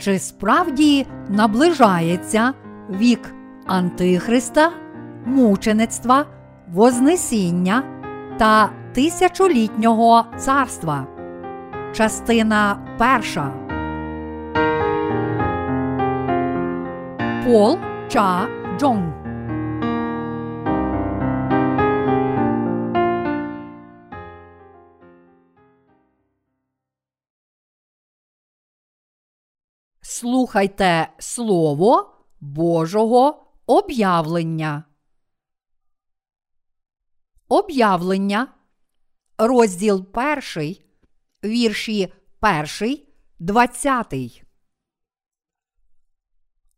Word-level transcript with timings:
Чи 0.00 0.18
справді 0.18 1.06
наближається 1.28 2.52
вік 2.90 3.34
Антихриста, 3.66 4.70
мучеництва, 5.26 6.24
Вознесіння 6.72 7.82
та 8.38 8.70
тисячолітнього 8.92 10.24
царства? 10.38 11.06
Частина 11.92 12.78
перша. 12.98 13.52
Пол 17.46 17.78
Ча 18.08 18.46
Джонг 18.78 19.19
Слухайте 30.20 31.08
Слово 31.18 32.14
Божого 32.40 33.46
об'явлення. 33.66 34.84
Об'явлення, 37.48 38.46
розділ 39.38 40.04
перший, 40.04 40.84
вірші 41.44 42.12
перший, 42.40 43.08
двадцятий. 43.38 44.42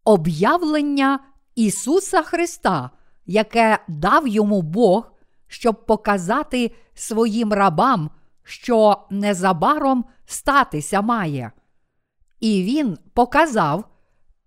Об'явлення 0.05 1.19
Ісуса 1.55 2.23
Христа, 2.23 2.91
яке 3.27 3.79
дав 3.89 4.29
йому 4.29 4.63
Бог, 4.63 5.13
щоб 5.47 5.87
показати 5.87 6.77
своїм 6.95 7.53
рабам, 7.53 8.11
що 8.43 9.07
незабаром 9.11 10.05
статися 10.27 11.03
має. 11.03 11.53
І 12.43 12.63
він 12.63 12.99
показав 13.15 13.85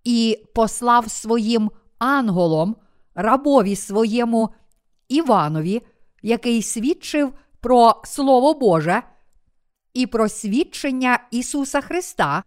і 0.04 0.38
послав 0.54 1.10
своїм 1.10 1.70
анголом, 1.98 2.76
рабові 3.14 3.76
своєму 3.76 4.48
Іванові, 5.08 5.82
який 6.22 6.62
свідчив 6.62 7.32
про 7.60 8.00
Слово 8.04 8.54
Боже, 8.54 9.02
і 9.94 10.06
про 10.06 10.28
свідчення 10.28 11.18
Ісуса 11.30 11.80
Христа, 11.80 12.42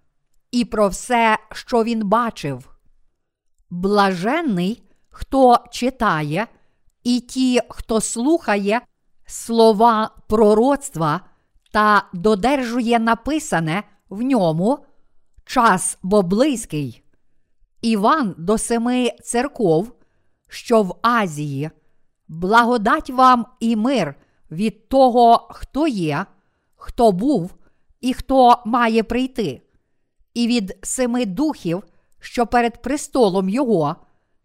і 0.52 0.66
про 0.66 0.88
все, 0.88 1.38
що 1.52 1.84
Він 1.84 2.08
бачив. 2.08 2.70
Блаженний, 3.70 4.84
хто 5.10 5.58
читає, 5.72 6.48
і 7.04 7.20
ті, 7.20 7.60
хто 7.70 8.02
слухає 8.02 8.82
слова 9.26 10.12
пророцтва 10.28 11.22
та 11.72 12.04
додержує 12.14 13.00
написане 13.00 13.84
в 14.10 14.22
ньому 14.22 14.86
час 15.50 15.98
бо 16.04 16.22
близький. 16.22 17.04
Іван 17.82 18.36
до 18.38 18.58
семи 18.58 19.12
церков, 19.24 19.92
що 20.48 20.84
в 20.84 20.96
Азії, 21.02 21.70
благодать 22.28 23.10
вам 23.10 23.46
і 23.60 23.76
мир 23.76 24.16
від 24.52 24.90
того, 24.90 25.48
хто 25.52 25.88
є, 25.88 26.26
хто 26.76 27.12
був 27.12 27.56
і 28.02 28.14
хто 28.14 28.62
має 28.66 29.04
прийти, 29.04 29.62
і 30.34 30.48
від 30.48 30.78
семи 30.84 31.26
духів, 31.26 31.84
що 32.20 32.48
перед 32.48 32.82
престолом 32.82 33.50
Його, 33.50 33.96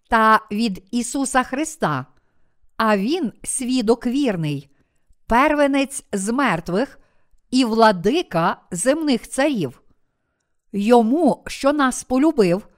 та 0.08 0.40
від 0.52 0.84
Ісуса 0.90 1.42
Христа, 1.42 2.06
а 2.76 2.96
Він 2.96 3.32
свідок 3.42 4.06
вірний, 4.06 4.70
первенець 5.26 6.04
з 6.12 6.32
мертвих 6.32 6.98
і 7.50 7.64
владика 7.64 8.56
земних 8.70 9.28
царів 9.28 9.83
йому, 10.74 11.42
що 11.46 11.72
нас 11.72 12.04
полюбив, 12.04 12.68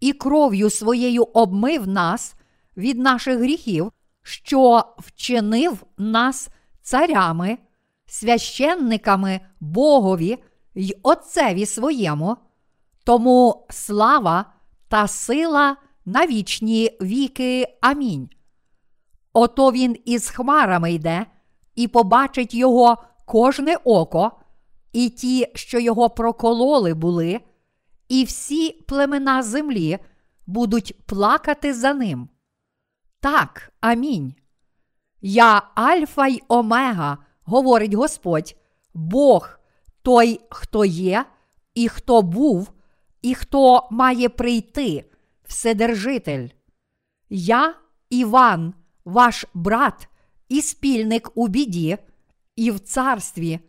і 0.00 0.12
кров'ю 0.12 0.70
своєю 0.70 1.22
обмив 1.22 1.88
нас 1.88 2.34
від 2.76 2.98
наших 2.98 3.38
гріхів, 3.38 3.92
що 4.22 4.84
вчинив 4.98 5.86
нас 5.98 6.48
царями, 6.82 7.58
священниками 8.06 9.40
Богові 9.60 10.38
й 10.74 10.96
Отцеві 11.02 11.66
своєму, 11.66 12.36
тому 13.04 13.66
слава 13.70 14.52
та 14.88 15.08
сила 15.08 15.76
на 16.04 16.26
вічні 16.26 16.98
віки. 17.02 17.66
Амінь. 17.80 18.30
Ото 19.32 19.72
він 19.72 19.96
із 20.04 20.30
хмарами 20.30 20.92
йде, 20.92 21.26
і 21.74 21.88
побачить 21.88 22.54
його 22.54 22.96
кожне 23.24 23.76
око 23.84 24.32
і 24.92 25.08
ті, 25.08 25.46
що 25.54 25.78
його 25.78 26.10
прокололи 26.10 26.94
були, 26.94 27.40
і 28.10 28.24
всі 28.24 28.72
племена 28.72 29.42
землі 29.42 29.98
будуть 30.46 31.06
плакати 31.06 31.74
за 31.74 31.94
ним. 31.94 32.28
Так, 33.20 33.72
амінь. 33.80 34.34
Я 35.20 35.62
Альфа 35.74 36.26
й 36.26 36.42
Омега, 36.48 37.18
говорить 37.42 37.94
Господь, 37.94 38.56
Бог, 38.94 39.58
той, 40.02 40.40
хто 40.50 40.84
є, 40.84 41.24
і 41.74 41.88
хто 41.88 42.22
був, 42.22 42.72
і 43.22 43.34
хто 43.34 43.88
має 43.90 44.28
прийти, 44.28 45.04
Вседержитель. 45.44 46.48
Я, 47.28 47.74
Іван, 48.10 48.74
ваш 49.04 49.44
брат 49.54 50.08
і 50.48 50.62
спільник 50.62 51.30
у 51.34 51.48
біді, 51.48 51.98
і 52.56 52.70
в 52.70 52.80
царстві, 52.80 53.60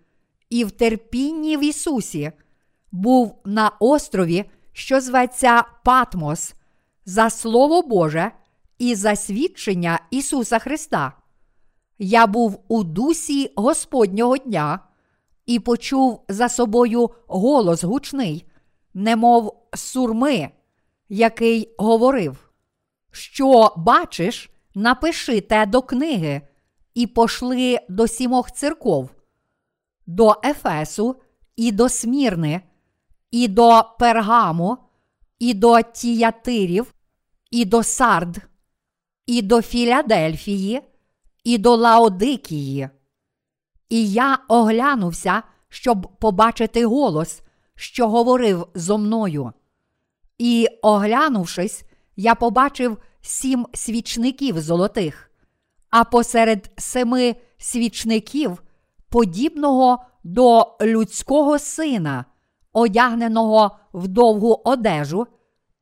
і 0.50 0.66
в 0.66 0.72
терпінні 0.72 1.58
в 1.58 1.64
Ісусі, 1.64 2.32
був 2.92 3.42
на 3.46 3.72
острові, 3.80 4.46
що 4.74 5.02
зветься 5.02 5.64
Патмос, 5.86 6.54
за 7.06 7.30
Слово 7.30 7.82
Боже 7.82 8.32
і 8.78 8.96
за 8.96 9.16
свідчення 9.16 10.00
Ісуса 10.12 10.60
Христа. 10.60 11.14
Я 12.00 12.28
був 12.28 12.64
у 12.68 12.84
дусі 12.84 13.54
Господнього 13.56 14.38
дня 14.38 14.80
і 15.46 15.60
почув 15.60 16.26
за 16.30 16.50
собою 16.50 17.10
голос 17.28 17.84
гучний, 17.84 18.46
немов 18.94 19.68
сурми, 19.74 20.50
який 21.10 21.76
говорив: 21.78 22.50
Що 23.12 23.74
бачиш, 23.78 24.50
напиши 24.76 25.42
те 25.42 25.66
до 25.66 25.82
книги, 25.82 26.42
і 26.94 27.08
пошли 27.08 27.80
до 27.90 28.08
сімох 28.08 28.52
церков 28.52 29.10
до 30.08 30.36
Ефесу, 30.44 31.16
і 31.56 31.72
до 31.72 31.90
Смірни, 31.90 32.62
і 33.32 33.48
до 33.48 33.84
Пергаму, 34.00 34.78
і 35.40 35.54
до 35.54 35.82
Тіятирів, 35.82 36.94
і 37.52 37.66
до 37.66 37.84
Сард, 37.84 38.38
і 39.26 39.42
до 39.42 39.62
Філадельфії, 39.62 40.82
і 41.44 41.58
до 41.58 41.76
Лаодикії. 41.76 42.90
І 43.90 44.12
я 44.12 44.38
оглянувся, 44.48 45.44
щоб 45.70 46.08
побачити 46.20 46.86
голос, 46.86 47.42
що 47.76 48.10
говорив 48.10 48.68
зо 48.76 48.98
мною. 48.98 49.54
І, 50.38 50.68
оглянувшись, 50.82 51.84
я 52.16 52.36
побачив 52.36 52.98
сім 53.22 53.68
свічників 53.74 54.62
золотих, 54.62 55.32
а 55.90 56.04
посеред 56.04 56.72
семи 56.78 57.36
свічників 57.58 58.64
подібного 59.10 60.06
до 60.24 60.78
людського 60.82 61.60
сина, 61.60 62.26
одягненого 62.74 63.78
в 63.94 64.08
довгу 64.08 64.62
одежу 64.64 65.28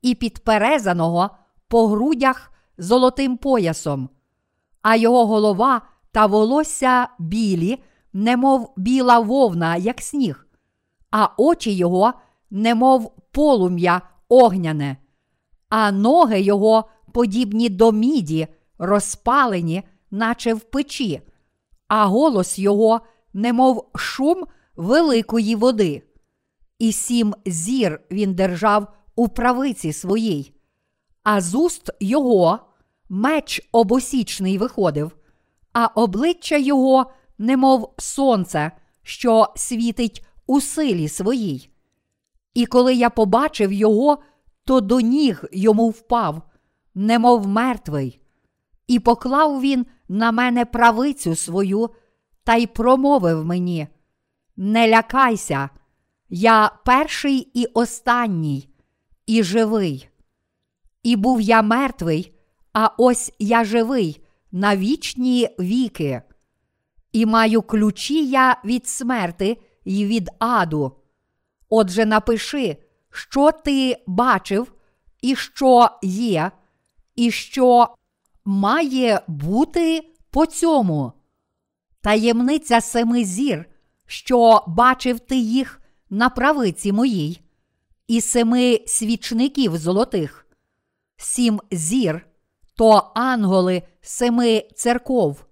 і 0.01 0.15
підперезаного 0.15 1.29
по 1.67 1.87
грудях 1.87 2.51
золотим 2.77 3.37
поясом, 3.37 4.09
а 4.81 4.95
його 4.95 5.25
голова 5.25 5.81
та 6.11 6.25
волосся 6.25 7.07
білі, 7.19 7.83
немов 8.13 8.73
біла 8.77 9.19
вовна, 9.19 9.75
як 9.75 10.01
сніг, 10.01 10.47
а 11.11 11.29
очі 11.37 11.71
його, 11.71 12.13
немов 12.49 13.11
полум'я 13.31 14.01
огняне, 14.29 14.97
а 15.69 15.91
ноги 15.91 16.41
його 16.41 16.89
подібні 17.13 17.69
до 17.69 17.91
міді, 17.91 18.47
розпалені, 18.77 19.83
наче 20.11 20.53
в 20.53 20.59
печі, 20.59 21.21
а 21.87 22.05
голос 22.05 22.59
його 22.59 23.01
немов 23.33 23.89
шум 23.95 24.45
великої 24.75 25.55
води, 25.55 26.03
і 26.79 26.91
сім 26.91 27.35
зір 27.45 28.01
він 28.11 28.33
держав 28.33 28.87
у 29.15 29.27
правиці 29.27 29.93
своїй, 29.93 30.53
а 31.23 31.41
з 31.41 31.55
уст 31.55 31.89
його 31.99 32.59
меч 33.09 33.69
обосічний 33.71 34.57
виходив, 34.57 35.15
а 35.73 35.85
обличчя 35.85 36.57
його, 36.57 37.11
немов 37.37 37.93
сонце, 37.97 38.71
що 39.03 39.47
світить 39.55 40.25
у 40.47 40.61
силі 40.61 41.07
своїй. 41.07 41.69
І 42.53 42.65
коли 42.65 42.93
я 42.93 43.09
побачив 43.09 43.73
його, 43.73 44.17
то 44.65 44.81
до 44.81 44.99
ніг 44.99 45.43
йому 45.51 45.89
впав, 45.89 46.41
немов 46.95 47.47
мертвий, 47.47 48.19
і 48.87 48.99
поклав 48.99 49.61
він 49.61 49.85
на 50.09 50.31
мене 50.31 50.65
правицю 50.65 51.35
свою 51.35 51.89
та 52.43 52.55
й 52.55 52.67
промовив 52.67 53.45
мені: 53.45 53.87
Не 54.57 54.87
лякайся, 54.87 55.69
я 56.29 56.71
перший 56.85 57.37
і 57.53 57.65
останній, 57.65 58.69
і 59.25 59.43
живий. 59.43 60.09
І 61.03 61.15
був 61.15 61.41
я 61.41 61.61
мертвий, 61.61 62.33
а 62.73 62.89
ось 62.97 63.33
я 63.39 63.63
живий 63.63 64.23
на 64.51 64.77
вічні 64.77 65.49
віки, 65.59 66.21
і 67.11 67.25
маю 67.25 67.61
ключі 67.61 68.25
я 68.27 68.61
від 68.65 68.87
смерти 68.87 69.57
і 69.85 70.05
від 70.05 70.29
аду. 70.39 70.95
Отже, 71.69 72.05
напиши, 72.05 72.77
що 73.11 73.51
ти 73.51 74.03
бачив, 74.07 74.73
і 75.21 75.35
що 75.35 75.89
є, 76.01 76.51
і 77.15 77.31
що 77.31 77.95
має 78.45 79.21
бути 79.27 80.13
по 80.31 80.45
цьому. 80.45 81.11
Таємниця 82.01 82.81
семи 82.81 83.23
зір, 83.23 83.65
що 84.05 84.63
бачив 84.67 85.19
ти 85.19 85.35
їх 85.35 85.78
на 86.09 86.29
правиці 86.29 86.91
моїй, 86.91 87.41
і 88.07 88.21
семи 88.21 88.83
свічників 88.87 89.77
золотих, 89.77 90.47
сім 91.17 91.61
зір 91.71 92.29
то 92.79 93.11
анголи 93.15 93.83
семи 94.01 94.67
церков, 94.75 95.45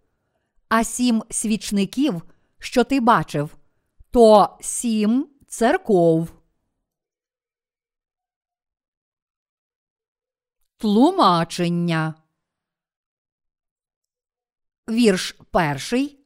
а 0.69 0.83
сім 0.83 1.24
свічників, 1.30 2.21
що 2.59 2.83
ти 2.83 3.00
бачив, 3.00 3.57
то 4.12 4.57
сім 4.62 5.30
церков. 5.48 6.30
Тлумачення. 10.77 12.13
Вірш 14.89 15.36
перший. 15.51 16.19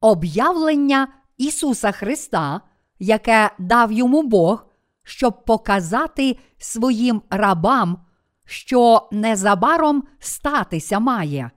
Об'явлення 0.00 1.14
Ісуса 1.36 1.92
Христа, 1.92 2.60
яке 2.98 3.50
дав 3.58 3.92
йому 3.92 4.22
Бог, 4.22 4.66
щоб 5.02 5.44
показати 5.44 6.38
своїм 6.58 7.22
рабам, 7.30 8.04
що 8.44 9.08
незабаром 9.12 10.04
статися 10.18 10.98
має. 10.98 11.50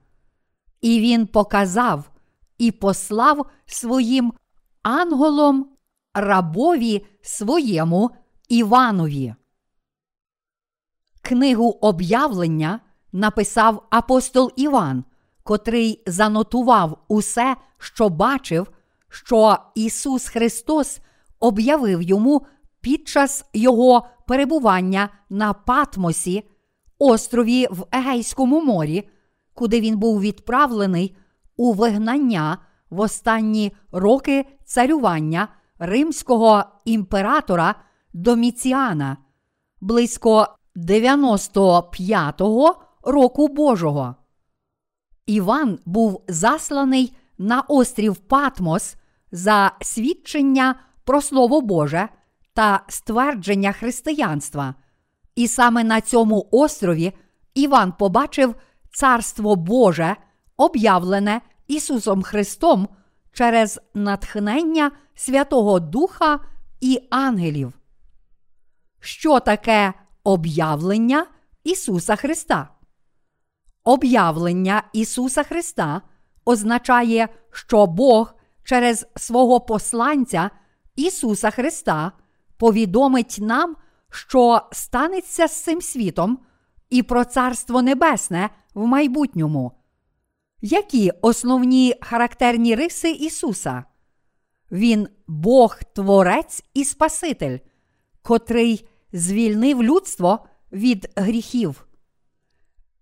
І 0.82 1.00
він 1.00 1.28
показав 1.28 2.12
і 2.58 2.72
послав 2.72 3.46
своїм 3.66 4.34
анголом 4.84 5.70
рабові 6.14 7.06
своєму 7.22 8.12
Іванові. 8.50 9.36
Книгу 11.22 11.70
об'явлення 11.82 12.80
написав 13.12 13.88
апостол 13.90 14.52
Іван, 14.56 15.04
котрий 15.44 16.04
занотував 16.08 16.98
усе, 17.08 17.56
що 17.78 18.10
бачив, 18.10 18.72
що 19.10 19.58
Ісус 19.76 20.28
Христос 20.28 21.00
об'явив 21.42 22.02
йому 22.02 22.46
під 22.82 23.08
час 23.08 23.46
Його 23.54 24.08
перебування 24.28 25.10
на 25.30 25.54
Патмосі, 25.54 26.50
острові 27.00 27.68
в 27.72 27.86
Егейському 27.92 28.62
морі, 28.62 29.10
куди 29.54 29.82
він 29.82 29.98
був 29.98 30.22
відправлений 30.22 31.16
у 31.58 31.74
вигнання 31.74 32.58
в 32.90 33.00
останні 33.00 33.72
роки 33.92 34.46
царювання 34.66 35.48
римського 35.80 36.64
імператора 36.86 37.76
Доміціана 38.14 39.18
близько 39.82 40.48
95-го 40.76 42.82
року 43.04 43.48
Божого. 43.48 44.16
Іван 45.26 45.80
був 45.86 46.24
засланий 46.28 47.16
на 47.38 47.62
острів 47.62 48.16
Патмос 48.16 48.96
за 49.32 49.72
свідчення 49.82 50.76
про 51.04 51.22
Слово 51.22 51.62
Боже 51.62 52.10
та 52.54 52.84
ствердження 52.88 53.72
християнства. 53.72 54.76
І 55.36 55.48
саме 55.48 55.84
на 55.84 56.02
цьому 56.02 56.48
острові 56.52 57.14
Іван 57.54 57.92
побачив 57.92 58.56
Царство 58.94 59.56
Боже, 59.56 60.16
об'явлене 60.58 61.42
Ісусом 61.68 62.24
Христом 62.24 62.88
через 63.34 63.80
натхнення 63.94 64.92
Святого 65.16 65.80
Духа 65.80 66.40
і 66.82 67.00
ангелів. 67.10 67.74
Що 69.00 69.40
таке 69.40 69.94
об'явлення 70.24 71.26
Ісуса 71.64 72.16
Христа? 72.16 72.70
Об'явлення 73.84 74.84
Ісуса 74.94 75.44
Христа 75.44 76.02
означає, 76.46 77.30
що 77.52 77.88
Бог 77.88 78.34
через 78.64 79.08
свого 79.16 79.60
посланця 79.60 80.50
Ісуса 81.02 81.52
Христа 81.52 82.12
повідомить 82.58 83.38
нам, 83.42 83.76
що 84.10 84.62
станеться 84.72 85.48
з 85.48 85.64
цим 85.64 85.82
світом 85.82 86.40
і 86.90 87.04
про 87.04 87.26
Царство 87.26 87.82
Небесне 87.82 88.50
в 88.74 88.86
майбутньому. 88.86 89.72
Які 90.62 91.12
основні 91.22 91.96
характерні 92.02 92.76
риси 92.76 93.12
Ісуса? 93.12 93.84
Він 94.72 95.08
Бог 95.28 95.80
Творець 95.96 96.64
і 96.74 96.86
Спаситель, 96.86 97.58
котрий 98.22 98.90
звільнив 99.14 99.84
людство 99.84 100.46
від 100.72 101.10
гріхів. 101.16 101.88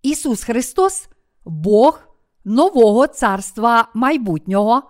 Ісус 0.02 0.44
Христос 0.44 1.08
Бог 1.44 2.00
нового 2.44 3.06
царства 3.06 3.88
майбутнього, 3.94 4.82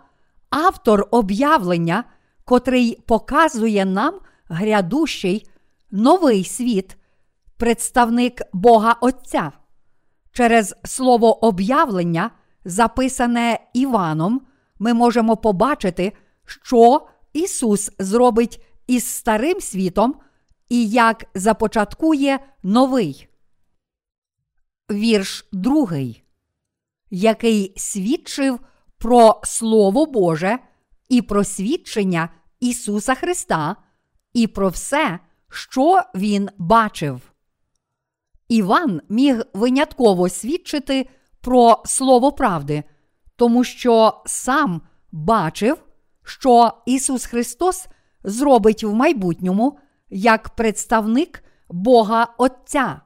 автор 0.50 1.08
об'явлення, 1.10 2.04
котрий 2.50 2.98
показує 3.06 3.84
нам 3.84 4.20
грядущий 4.48 5.50
новий 5.90 6.44
світ, 6.44 6.96
представник 7.56 8.42
Бога 8.52 8.96
Отця. 9.00 9.52
Через 10.32 10.74
слово 10.84 11.44
об'явлення, 11.46 12.30
записане 12.64 13.60
Іваном, 13.74 14.40
ми 14.78 14.94
можемо 14.94 15.36
побачити, 15.36 16.12
що 16.44 17.06
Ісус 17.32 17.90
зробить 17.98 18.64
із 18.86 19.04
старим 19.04 19.60
світом 19.60 20.14
і 20.68 20.88
як 20.88 21.24
започаткує 21.34 22.38
новий. 22.62 23.28
Вірш 24.90 25.48
другий, 25.52 26.22
який 27.10 27.72
свідчив 27.76 28.60
про 28.98 29.40
Слово 29.44 30.06
Боже 30.06 30.58
і 31.08 31.22
про 31.22 31.44
свідчення 31.44 32.28
Ісуса 32.60 33.14
Христа, 33.14 33.76
і 34.32 34.46
про 34.46 34.68
все, 34.68 35.18
що 35.48 36.00
Він 36.14 36.48
бачив. 36.58 37.20
Іван 38.48 39.00
міг 39.08 39.42
винятково 39.54 40.28
свідчити 40.28 41.08
про 41.40 41.82
слово 41.84 42.32
правди, 42.32 42.84
тому 43.36 43.64
що 43.64 44.22
сам 44.26 44.82
бачив, 45.12 45.76
що 46.22 46.72
Ісус 46.86 47.26
Христос 47.26 47.86
зробить 48.24 48.84
в 48.84 48.92
майбутньому 48.94 49.78
як 50.10 50.48
представник 50.48 51.44
Бога 51.68 52.34
Отця. 52.38 53.00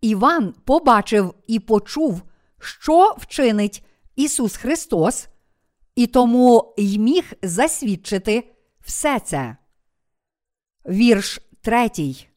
Іван 0.00 0.54
побачив 0.64 1.34
і 1.46 1.58
почув, 1.58 2.22
що 2.58 3.14
вчинить 3.18 3.84
Ісус 4.16 4.56
Христос, 4.56 5.28
і 5.94 6.06
тому 6.06 6.74
й 6.78 6.98
міг 6.98 7.32
засвідчити 7.42 8.52
все 8.90 9.20
це. 9.20 9.56
Вірш 10.86 11.40
третій. 11.60 12.28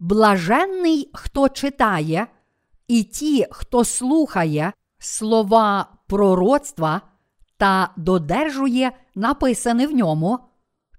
Блаженний, 0.00 1.10
хто 1.14 1.48
читає, 1.48 2.26
і 2.88 3.02
ті, 3.02 3.46
хто 3.50 3.84
слухає 3.84 4.72
слова 4.98 5.96
пророцтва 6.06 7.00
та 7.56 7.92
додержує 7.96 8.92
написане 9.14 9.86
в 9.86 9.92
ньому, 9.92 10.38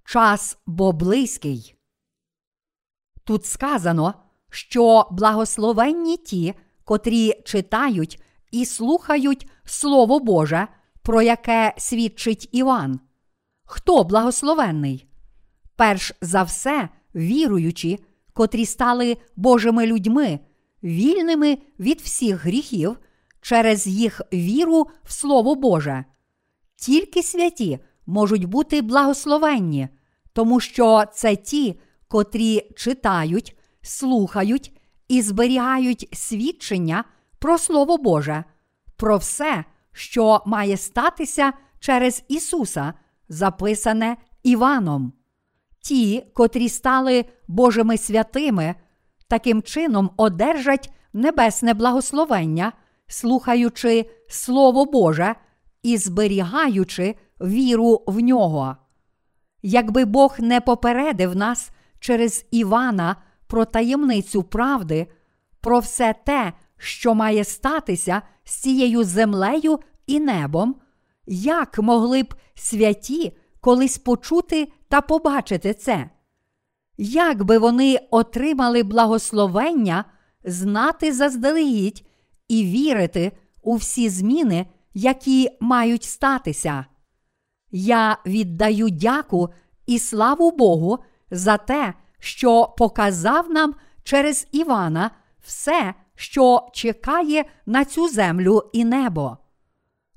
час 0.05 0.57
бо 0.65 0.91
близький. 0.91 1.75
Тут 3.23 3.45
сказано, 3.45 4.13
що 4.49 5.07
благословенні 5.11 6.17
ті, 6.17 6.53
котрі 6.83 7.41
читають 7.45 8.23
і 8.51 8.65
слухають 8.65 9.49
Слово 9.65 10.19
Боже, 10.19 10.67
про 11.01 11.21
яке 11.21 11.73
свідчить 11.77 12.49
Іван. 12.51 12.99
Хто 13.73 14.03
благословенний? 14.03 15.07
Перш 15.75 16.13
за 16.21 16.43
все, 16.43 16.89
віруючі 17.15 17.99
котрі 18.33 18.65
стали 18.65 19.17
Божими 19.35 19.85
людьми, 19.85 20.39
вільними 20.83 21.57
від 21.79 22.01
всіх 22.01 22.45
гріхів 22.45 22.97
через 23.41 23.87
їх 23.87 24.21
віру 24.33 24.87
в 25.03 25.11
Слово 25.11 25.55
Боже. 25.55 26.05
Тільки 26.75 27.23
святі 27.23 27.79
можуть 28.05 28.45
бути 28.45 28.81
благословенні, 28.81 29.87
тому 30.33 30.59
що 30.59 31.03
це 31.13 31.35
ті, 31.35 31.79
котрі 32.07 32.69
читають, 32.75 33.57
слухають 33.81 34.79
і 35.07 35.21
зберігають 35.21 36.09
свідчення 36.13 37.03
про 37.39 37.57
Слово 37.57 37.97
Боже, 37.97 38.43
про 38.95 39.17
все, 39.17 39.63
що 39.93 40.41
має 40.45 40.77
статися 40.77 41.53
через 41.79 42.23
Ісуса, 42.27 42.93
записане 43.31 44.17
Іваном. 44.43 45.13
Ті, 45.81 46.23
котрі 46.33 46.69
стали 46.69 47.25
Божими 47.47 47.97
святими, 47.97 48.75
таким 49.27 49.61
чином 49.61 50.11
одержать 50.17 50.93
небесне 51.13 51.73
благословення, 51.73 52.71
слухаючи 53.07 54.09
Слово 54.27 54.85
Боже 54.85 55.35
і 55.83 55.97
зберігаючи 55.97 57.15
віру 57.41 58.03
в 58.07 58.19
нього. 58.19 58.75
Якби 59.61 60.05
Бог 60.05 60.35
не 60.39 60.61
попередив 60.61 61.35
нас 61.35 61.69
через 61.99 62.45
Івана 62.51 63.15
про 63.47 63.65
таємницю 63.65 64.43
правди, 64.43 65.07
про 65.61 65.79
все 65.79 66.15
те, 66.25 66.53
що 66.77 67.15
має 67.15 67.43
статися 67.43 68.21
з 68.43 68.55
цією 68.55 69.03
землею 69.03 69.79
і 70.07 70.19
небом, 70.19 70.75
як 71.25 71.79
могли 71.79 72.23
б 72.23 72.35
святі 72.55 73.37
колись 73.61 73.97
почути 73.97 74.71
та 74.87 75.01
побачити 75.01 75.73
це? 75.73 76.09
Як 76.97 77.43
би 77.43 77.57
вони 77.57 77.99
отримали 78.11 78.83
благословення 78.83 80.05
знати 80.43 81.13
заздалегідь 81.13 82.05
і 82.47 82.63
вірити 82.63 83.31
у 83.61 83.75
всі 83.75 84.09
зміни, 84.09 84.65
які 84.93 85.49
мають 85.59 86.03
статися? 86.03 86.85
Я 87.71 88.17
віддаю 88.25 88.89
дяку 88.89 89.49
і 89.85 89.99
славу 89.99 90.51
Богу 90.51 90.99
за 91.31 91.57
те, 91.57 91.93
що 92.19 92.73
показав 92.77 93.49
нам 93.49 93.75
через 94.03 94.47
Івана 94.51 95.11
все, 95.43 95.93
що 96.15 96.67
чекає 96.73 97.45
на 97.65 97.85
цю 97.85 98.07
землю 98.07 98.69
і 98.73 98.85
небо. 98.85 99.37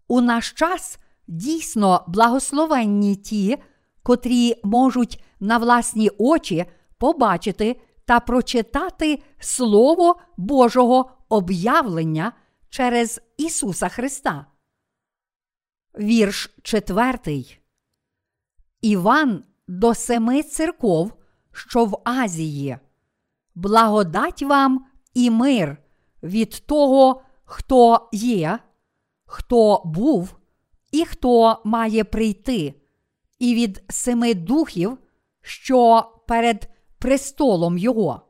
У 0.08 0.20
наш 0.20 0.52
час 0.52 0.98
дійсно 1.26 2.04
благословенні 2.08 3.16
ті, 3.16 3.58
котрі 4.02 4.60
можуть 4.64 5.24
на 5.40 5.58
власні 5.58 6.10
очі 6.18 6.64
побачити 6.98 7.80
та 8.04 8.20
прочитати 8.20 9.22
Слово 9.38 10.20
Божого 10.36 11.10
об'явлення 11.28 12.32
через 12.68 13.20
Ісуса 13.36 13.88
Христа. 13.88 14.46
Вірш 15.98 16.50
четвертий. 16.62 17.60
Іван 18.80 19.44
до 19.68 19.94
семи 19.94 20.42
церков, 20.42 21.12
що 21.52 21.84
в 21.84 22.00
Азії. 22.04 22.78
Благодать 23.54 24.42
вам 24.42 24.86
і 25.14 25.30
мир 25.30 25.76
від 26.22 26.62
того, 26.66 27.22
хто 27.44 28.08
є, 28.12 28.58
хто 29.26 29.82
був 29.84 30.36
і 30.92 31.04
хто 31.04 31.60
має 31.64 32.04
прийти, 32.04 32.74
і 33.38 33.54
від 33.54 33.82
семи 33.88 34.34
духів, 34.34 34.98
що 35.42 36.10
перед 36.28 36.68
престолом 36.98 37.78
Його. 37.78 38.22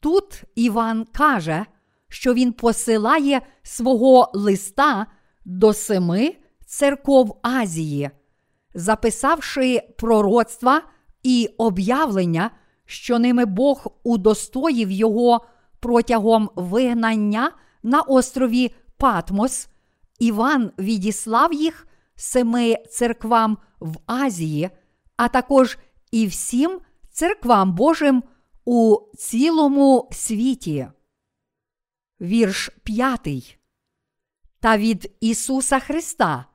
Тут 0.00 0.42
Іван 0.54 1.04
каже, 1.04 1.66
що 2.08 2.34
він 2.34 2.52
посилає 2.52 3.40
свого 3.62 4.30
листа 4.34 5.06
до 5.44 5.72
семи 5.72 6.36
церков 6.66 7.38
Азії, 7.42 8.10
записавши 8.74 9.82
пророцтва 9.98 10.82
і 11.22 11.48
об'явлення, 11.58 12.50
що 12.84 13.18
ними 13.18 13.44
Бог 13.44 13.86
удостоїв 14.04 14.90
його 14.90 15.46
протягом 15.80 16.50
вигнання 16.56 17.52
на 17.82 18.00
острові 18.00 18.74
Патмос, 18.96 19.68
Іван 20.18 20.72
відіслав 20.78 21.52
їх 21.52 21.86
семи 22.16 22.76
церквам 22.90 23.58
в 23.80 23.96
Азії, 24.06 24.70
а 25.16 25.28
також 25.28 25.78
і 26.10 26.26
всім 26.26 26.80
церквам 27.10 27.74
Божим 27.74 28.22
у 28.64 28.98
цілому 29.18 30.08
світі. 30.12 30.86
Вірш 32.20 32.70
п'ятий. 32.82 33.56
Та 34.60 34.78
від 34.78 35.16
Ісуса 35.20 35.80
Христа, 35.80 36.46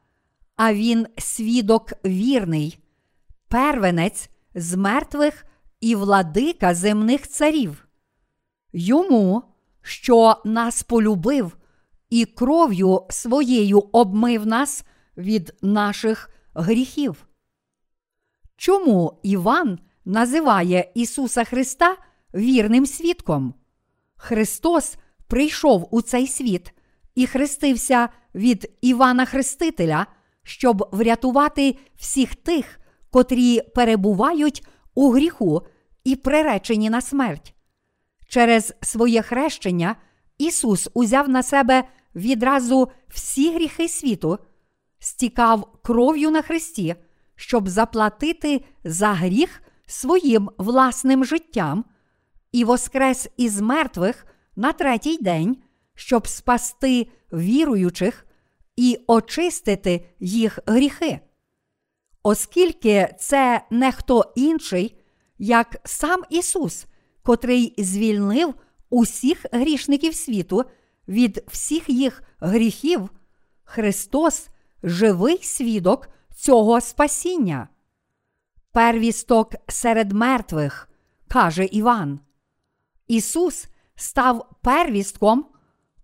а 0.55 0.73
Він 0.73 1.07
свідок 1.17 1.93
вірний, 2.05 2.79
первенець 3.47 4.29
з 4.55 4.75
мертвих 4.75 5.45
і 5.81 5.95
владика 5.95 6.75
земних 6.75 7.27
царів. 7.27 7.87
Йому, 8.73 9.43
що 9.81 10.41
нас 10.45 10.83
полюбив 10.83 11.56
і 12.09 12.25
кров'ю 12.25 13.01
своєю 13.09 13.79
обмив 13.79 14.45
нас 14.45 14.83
від 15.17 15.53
наших 15.61 16.29
гріхів. 16.53 17.27
Чому 18.57 19.19
Іван 19.23 19.79
називає 20.05 20.91
Ісуса 20.95 21.43
Христа 21.43 21.97
вірним 22.33 22.85
свідком? 22.85 23.53
Христос 24.15 24.97
прийшов 25.27 25.87
у 25.91 26.01
цей 26.01 26.27
світ 26.27 26.73
і 27.15 27.27
хрестився 27.27 28.09
від 28.35 28.71
Івана 28.81 29.25
Хрестителя, 29.25 30.05
щоб 30.43 30.89
врятувати 30.91 31.75
всіх 31.95 32.35
тих, 32.35 32.79
котрі 33.09 33.61
перебувають 33.75 34.67
у 34.95 35.11
гріху 35.11 35.61
і 36.03 36.15
приречені 36.15 36.89
на 36.89 37.01
смерть. 37.01 37.53
Через 38.27 38.73
своє 38.81 39.21
хрещення 39.21 39.95
Ісус 40.37 40.89
узяв 40.93 41.29
на 41.29 41.43
себе 41.43 41.83
відразу 42.17 42.89
всі 43.07 43.53
гріхи 43.53 43.87
світу, 43.87 44.39
стікав 44.99 45.79
кров'ю 45.83 46.31
на 46.31 46.41
Христі, 46.41 46.95
щоб 47.35 47.69
заплатити 47.69 48.65
за 48.83 49.07
гріх 49.13 49.61
своїм 49.85 50.49
власним 50.57 51.25
життям, 51.25 51.85
і 52.51 52.63
воскрес 52.63 53.29
із 53.37 53.61
мертвих 53.61 54.25
на 54.55 54.73
третій 54.73 55.17
день, 55.17 55.57
щоб 55.95 56.27
спасти 56.27 57.07
віруючих 57.33 58.25
і 58.75 58.99
очистити 59.07 60.05
їх 60.19 60.59
гріхи. 60.65 61.19
Оскільки 62.23 63.15
це 63.19 63.61
не 63.69 63.91
хто 63.91 64.33
інший, 64.35 64.99
як 65.37 65.77
сам 65.85 66.21
Ісус, 66.29 66.85
котрий 67.23 67.73
звільнив 67.77 68.53
усіх 68.89 69.45
грішників 69.51 70.15
світу 70.15 70.65
від 71.07 71.43
всіх 71.47 71.89
їх 71.89 72.23
гріхів, 72.39 73.09
Христос 73.63 74.47
живий 74.83 75.43
свідок 75.43 76.09
цього 76.35 76.81
спасіння. 76.81 77.67
Первісток 78.71 79.55
серед 79.67 80.11
мертвих, 80.11 80.89
каже 81.27 81.65
Іван. 81.65 82.19
Ісус 83.07 83.67
став 83.95 84.49
первістком, 84.61 85.45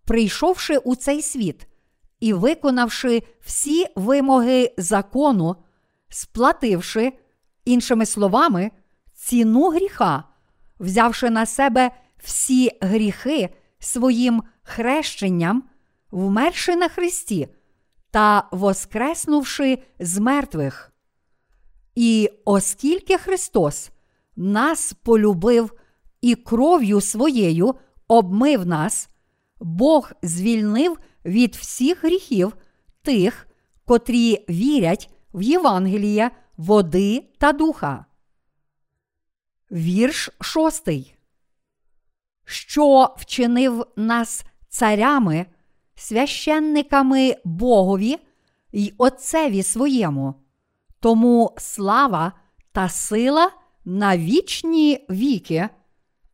прийшовши 0.06 0.78
у 0.78 0.96
цей 0.96 1.22
світ 1.22 1.68
і 2.20 2.34
виконавши 2.34 3.24
всі 3.42 3.86
вимоги 3.96 4.74
закону, 4.78 5.56
сплативши, 6.10 7.14
іншими 7.66 8.06
словами, 8.06 8.72
ціну 9.14 9.70
гріха, 9.70 10.24
взявши 10.80 11.30
на 11.30 11.46
себе 11.46 11.92
всі 12.18 12.72
гріхи 12.82 13.50
своїм 13.80 14.44
хрещенням, 14.64 15.64
вмерши 16.12 16.76
на 16.76 16.90
Христі 16.90 17.48
та 18.12 18.48
воскреснувши 18.52 19.80
з 20.00 20.20
мертвих. 20.20 20.94
І 21.96 22.30
оскільки 22.46 23.18
Христос 23.18 23.92
нас 24.36 24.94
полюбив 24.94 25.74
і 26.22 26.36
кров'ю 26.36 27.02
своєю 27.02 27.76
обмив 28.08 28.66
нас, 28.66 29.10
Бог 29.60 30.12
звільнив 30.22 30.98
від 31.26 31.56
всіх 31.56 32.04
гріхів 32.04 32.58
тих, 33.02 33.48
котрі 33.86 34.46
вірять 34.50 35.10
в 35.34 35.42
Євангеліє 35.42 36.32
води 36.58 37.24
та 37.38 37.52
духа. 37.52 38.06
Вірш 39.72 40.30
шостий. 40.42 41.16
Що 42.46 43.16
вчинив 43.18 43.86
нас 43.96 44.46
царями, 44.74 45.46
священниками 45.96 47.36
Богові 47.44 48.18
й 48.72 48.94
Отцеві 48.98 49.64
своєму, 49.64 50.36
тому 51.00 51.56
слава 51.58 52.32
та 52.72 52.90
сила 52.90 53.52
на 53.86 54.18
вічні 54.18 55.06
віки. 55.10 55.70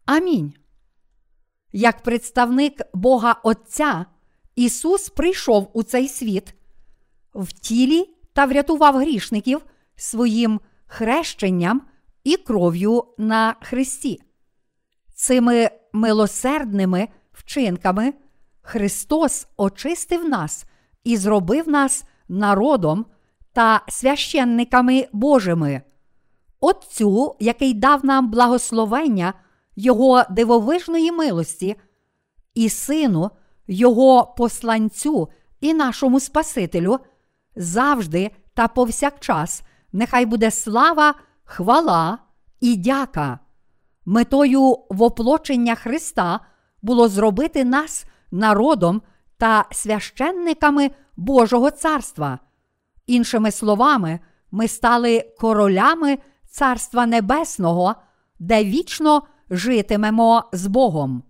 Амінь. 0.05 0.53
Як 1.71 2.03
представник 2.03 2.81
Бога 2.93 3.35
Отця, 3.43 4.05
Ісус 4.55 5.09
прийшов 5.09 5.69
у 5.73 5.83
цей 5.83 6.07
світ 6.07 6.53
в 7.35 7.51
тілі 7.51 8.09
та 8.33 8.45
врятував 8.45 8.97
грішників 8.97 9.65
своїм 9.95 10.59
хрещенням 10.85 11.81
і 12.23 12.37
кров'ю 12.37 13.03
на 13.17 13.55
Христі. 13.61 14.21
Цими 15.15 15.69
милосердними 15.93 17.07
вчинками 17.31 18.13
Христос 18.69 19.47
очистив 19.57 20.29
нас 20.29 20.65
і 21.03 21.17
зробив 21.17 21.69
нас 21.69 22.03
народом 22.27 23.05
та 23.53 23.81
священниками 23.87 25.07
Божими. 25.13 25.81
Отцю, 26.59 27.35
який 27.39 27.73
дав 27.73 28.05
нам 28.05 28.31
благословення 28.31 29.33
Його 29.75 30.23
дивовижної 30.29 31.11
милості, 31.11 31.75
і 32.53 32.69
Сину, 32.69 33.31
Його 33.67 34.33
посланцю 34.37 35.29
і 35.61 35.73
нашому 35.73 36.19
Спасителю, 36.19 36.99
завжди 37.55 38.31
та 38.53 38.67
повсякчас 38.67 39.63
нехай 39.93 40.25
буде 40.25 40.51
слава, 40.51 41.13
хвала 41.43 42.17
і 42.61 42.75
дяка. 42.75 43.39
Метою 44.05 44.77
воплочення 44.89 45.75
Христа 45.75 46.39
було 46.81 47.07
зробити 47.07 47.65
нас 47.65 48.05
народом 48.31 49.01
та 49.37 49.65
священниками 49.71 50.91
Божого 51.17 51.71
царства. 51.71 52.39
Іншими 53.07 53.51
словами, 53.51 54.19
ми 54.51 54.67
стали 54.67 55.33
королями 55.39 56.17
Царства 56.49 57.05
Небесного, 57.05 57.95
де 58.39 58.63
вічно 58.63 59.23
житимемо 59.49 60.43
з 60.53 60.67
Богом. 60.67 61.23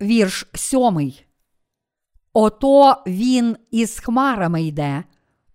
Вірш 0.00 0.46
сьомий. 0.54 1.26
Ото 2.32 2.96
він 3.06 3.56
із 3.70 4.00
хмарами 4.00 4.62
йде, 4.62 5.04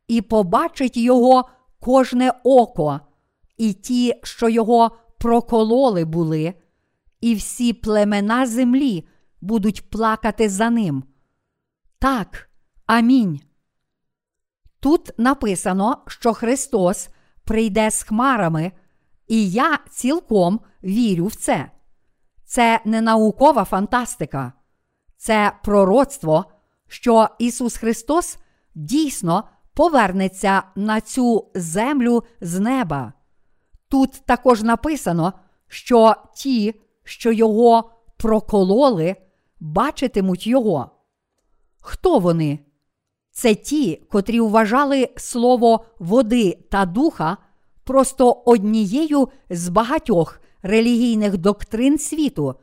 і 0.08 0.22
побачить 0.22 0.98
його 0.98 1.50
кожне 1.80 2.34
око, 2.44 3.00
і 3.58 3.74
ті, 3.74 4.14
що 4.24 4.50
його 4.50 4.92
прокололи 5.20 6.06
були, 6.06 6.54
і 7.22 7.36
всі 7.36 7.74
племена 7.74 8.46
землі 8.46 9.08
будуть 9.46 9.90
плакати 9.90 10.50
за 10.50 10.70
ним. 10.70 11.04
Так, 12.00 12.50
амінь. 12.86 13.42
Тут 14.80 15.12
написано, 15.18 15.98
що 16.08 16.34
Христос 16.34 17.10
прийде 17.44 17.92
з 17.92 18.04
хмарами, 18.04 18.72
і 19.28 19.52
я 19.52 19.80
цілком 19.92 20.60
вірю 20.84 21.26
в 21.26 21.36
це. 21.36 21.72
Це 22.46 22.80
не 22.86 23.02
наукова 23.02 23.64
фантастика, 23.64 24.54
це 25.18 25.52
пророцтво, 25.64 26.46
що 26.88 27.28
Ісус 27.40 27.78
Христос 27.78 28.38
дійсно 28.76 29.44
повернеться 29.74 30.64
на 30.76 31.02
цю 31.02 31.52
землю 31.56 32.24
з 32.42 32.60
неба. 32.60 33.14
Тут 33.90 34.12
також 34.26 34.64
написано, 34.64 35.34
що 35.68 36.16
ті, 36.36 36.82
що 37.04 37.32
його 37.32 37.92
прокололи, 38.18 39.16
бачитимуть 39.60 40.48
його. 40.48 40.92
Хто 41.82 42.20
вони? 42.20 42.60
Це 43.32 43.56
ті, 43.56 43.96
котрі 43.96 44.40
вважали 44.40 45.10
слово 45.18 45.86
води 46.00 46.58
та 46.72 46.86
духа 46.86 47.38
просто 47.84 48.32
однією 48.46 49.30
з 49.50 49.70
багатьох 49.70 50.42
релігійних 50.62 51.38
доктрин 51.38 51.98
світу, 51.98 52.56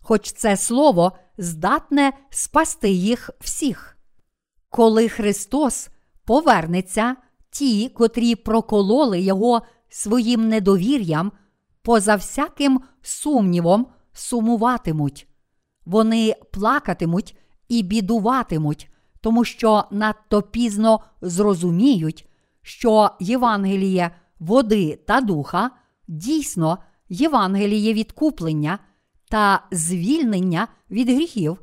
хоч 0.00 0.32
це 0.32 0.56
слово 0.56 1.12
здатне 1.38 2.12
спасти 2.30 2.90
їх 2.90 3.30
всіх. 3.40 3.96
Коли 4.68 5.08
Христос 5.08 5.88
повернеться, 6.24 7.16
ті, 7.50 7.88
котрі 7.88 8.34
прокололи 8.34 9.20
Його 9.20 9.62
своїм 9.88 10.48
недовір'ям, 10.48 11.32
поза 11.82 12.16
всяким 12.16 12.80
сумнівом 13.02 13.86
сумуватимуть. 14.12 15.26
Вони 15.84 16.34
плакатимуть 16.52 17.36
і 17.68 17.82
бідуватимуть, 17.82 18.88
тому 19.20 19.44
що 19.44 19.84
надто 19.90 20.42
пізно 20.42 21.00
зрозуміють, 21.20 22.28
що 22.62 23.10
Євангеліє 23.20 24.10
води 24.38 24.98
та 25.06 25.20
духа 25.20 25.70
дійсно 26.08 26.78
Євангеліє 27.08 27.94
відкуплення 27.94 28.78
та 29.28 29.66
звільнення 29.72 30.68
від 30.90 31.08
гріхів, 31.08 31.62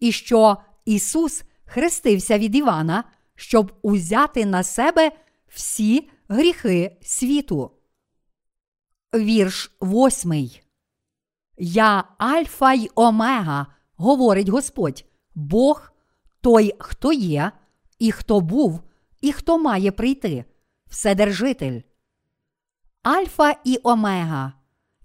і 0.00 0.12
що 0.12 0.56
Ісус 0.84 1.42
хрестився 1.64 2.38
від 2.38 2.54
Івана, 2.56 3.04
щоб 3.34 3.72
узяти 3.82 4.46
на 4.46 4.62
себе 4.62 5.12
всі 5.48 6.10
гріхи 6.28 6.96
світу. 7.02 7.70
Вірш 9.14 9.76
восьмий. 9.80 10.62
Я 11.62 12.04
Альфа 12.18 12.72
й 12.72 12.90
Омега, 12.94 13.66
говорить 13.96 14.48
Господь, 14.48 15.04
Бог 15.34 15.92
той, 16.40 16.74
хто 16.78 17.12
є, 17.12 17.52
і 17.98 18.12
хто 18.12 18.40
був, 18.40 18.80
і 19.20 19.32
хто 19.32 19.58
має 19.58 19.92
прийти, 19.92 20.44
Вседержитель. 20.86 21.80
Альфа 23.02 23.54
і 23.64 23.78
Омега. 23.82 24.52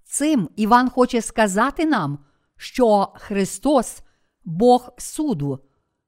Цим 0.04 0.50
Іван 0.56 0.90
хоче 0.90 1.22
сказати 1.22 1.86
нам, 1.86 2.20
що 2.58 3.14
Христос 3.16 4.02
Бог 4.44 4.90
суду, 4.98 5.60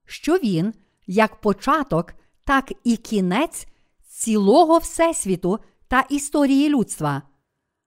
що 0.05 0.37
Він, 0.37 0.73
як 1.07 1.41
початок, 1.41 2.13
так 2.43 2.73
і 2.83 2.97
кінець 2.97 3.67
цілого 4.07 4.77
Всесвіту 4.77 5.59
та 5.87 6.01
історії 6.01 6.69
людства. 6.69 7.21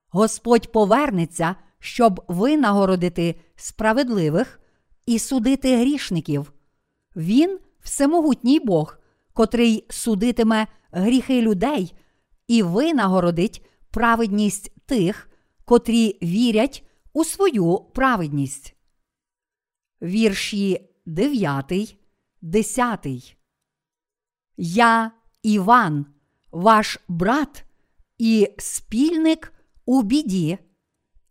Господь 0.09 0.73
повернеться, 0.73 1.57
щоб 1.81 2.25
винагородити 2.29 3.40
справедливих 3.57 4.61
і 5.07 5.19
судити 5.19 5.77
грішників. 5.77 6.53
Він 7.16 7.59
всемогутній 7.81 8.61
Бог, 8.61 8.99
котрий 9.33 9.87
судитиме 9.90 10.66
гріхи 10.93 11.43
людей 11.43 11.95
і 12.49 12.62
винагородить 12.62 13.66
праведність 13.90 14.73
тих, 14.87 15.31
котрі 15.64 16.19
вірять 16.23 16.85
у 17.12 17.25
свою 17.25 17.79
праведність. 17.79 18.75
Вірші 20.03 20.90
9, 21.07 21.97
10. 22.43 23.37
Я 24.57 25.12
Іван, 25.43 26.07
ваш 26.51 26.99
брат 27.09 27.64
і 28.19 28.49
спільник 28.59 29.53
у 29.87 30.03
біді, 30.03 30.59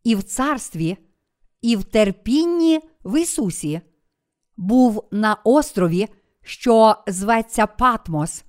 і 0.10 0.16
в 0.16 0.24
царстві, 0.24 0.98
і 1.62 1.76
в 1.76 1.84
терпінні 1.84 2.80
в 3.04 3.22
Ісусі, 3.22 3.82
був 4.58 5.08
на 5.12 5.38
острові, 5.44 6.08
що 6.42 6.96
зветься 7.08 7.68
Патмос, 7.68 8.44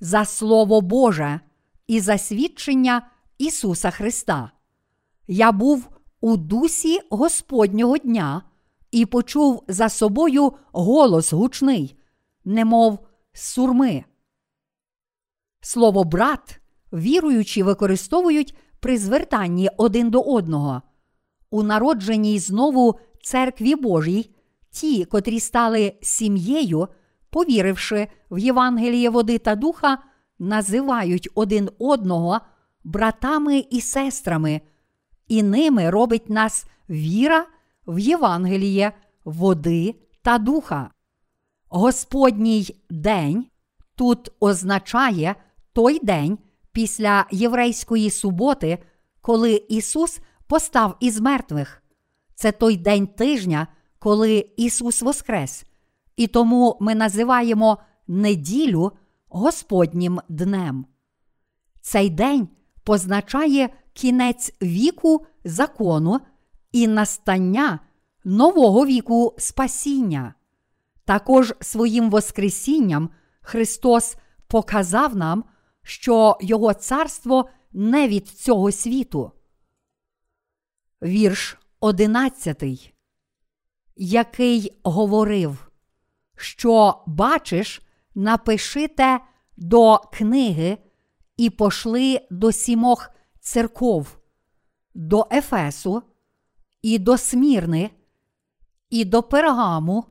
за 0.00 0.24
Слово 0.24 0.80
Боже 0.80 1.40
і 1.86 2.00
за 2.00 2.18
свідчення 2.18 3.10
Ісуса 3.38 3.90
Христа. 3.90 4.50
Я 5.26 5.52
був 5.52 5.88
у 6.20 6.36
дусі 6.36 7.00
Господнього 7.10 7.98
дня 7.98 8.42
і 8.90 9.06
почув 9.06 9.64
за 9.68 9.88
собою 9.88 10.52
голос 10.72 11.32
гучний, 11.32 11.96
немов 12.44 12.98
сурми. 13.32 14.04
Слово 15.60 16.04
брат 16.04 16.60
віруючі 16.92 17.62
використовують 17.62 18.56
при 18.80 18.98
звертанні 18.98 19.70
один 19.76 20.10
до 20.10 20.20
одного. 20.20 20.82
У 21.50 21.62
народженій 21.62 22.38
знову 22.38 22.98
церкві 23.22 23.74
Божій 23.74 24.30
ті, 24.70 25.04
котрі 25.04 25.40
стали 25.40 25.92
сім'єю, 26.02 26.88
повіривши 27.30 28.08
в 28.30 28.38
Євангеліє 28.38 29.10
води 29.10 29.38
та 29.38 29.54
духа, 29.54 29.98
називають 30.38 31.28
один 31.34 31.70
одного 31.78 32.40
братами 32.84 33.58
і 33.70 33.80
сестрами, 33.80 34.60
і 35.28 35.42
ними 35.42 35.90
робить 35.90 36.30
нас 36.30 36.66
віра 36.90 37.46
в 37.86 37.98
Євангеліє 37.98 38.92
води 39.24 39.94
та 40.22 40.38
духа. 40.38 40.90
Господній 41.68 42.76
день 42.90 43.46
тут 43.94 44.30
означає 44.40 45.34
той 45.72 46.00
день 46.02 46.38
після 46.72 47.26
єврейської 47.30 48.10
суботи, 48.10 48.78
коли 49.20 49.64
Ісус 49.68 50.20
постав 50.48 50.96
із 51.00 51.20
мертвих. 51.20 51.82
Це 52.34 52.52
той 52.52 52.76
день 52.76 53.06
тижня, 53.06 53.66
коли 53.98 54.50
Ісус 54.56 55.02
Воскрес. 55.02 55.64
І 56.16 56.26
тому 56.26 56.76
ми 56.80 56.94
називаємо 56.94 57.78
неділю 58.08 58.92
Господнім 59.28 60.20
днем. 60.28 60.86
Цей 61.80 62.10
день 62.10 62.48
позначає 62.84 63.68
кінець 63.92 64.52
віку 64.62 65.26
закону 65.44 66.20
і 66.72 66.86
настання 66.88 67.78
нового 68.24 68.86
віку 68.86 69.34
спасіння. 69.38 70.34
Також 71.04 71.54
своїм 71.60 72.10
Воскресінням 72.10 73.10
Христос 73.40 74.16
показав 74.46 75.16
нам, 75.16 75.44
що 75.82 76.36
Його 76.40 76.74
царство 76.74 77.48
не 77.72 78.08
від 78.08 78.28
цього 78.28 78.72
світу. 78.72 79.32
Вірш 81.02 81.58
одинадцятий, 81.80 82.94
який 83.96 84.80
говорив, 84.82 85.70
що 86.36 87.02
бачиш, 87.06 87.82
напиши 88.14 88.88
те 88.88 89.20
до 89.56 89.98
книги 89.98 90.78
і 91.36 91.50
пошли 91.50 92.20
до 92.30 92.52
сімох 92.52 93.10
церков 93.40 94.18
до 94.94 95.26
Ефесу, 95.32 96.02
і 96.82 96.98
до 96.98 97.18
Смірни, 97.18 97.90
і 98.90 99.04
до 99.04 99.22
Пергаму, 99.22 100.04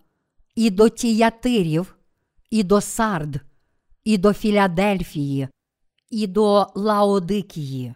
і 0.55 0.69
до 0.69 0.89
Тіятирів, 0.89 1.95
і 2.49 2.63
до 2.63 2.81
Сард, 2.81 3.41
і 4.03 4.17
до 4.17 4.33
Філадельфії, 4.33 5.47
і 6.09 6.27
до 6.27 6.67
Лаодикії. 6.75 7.95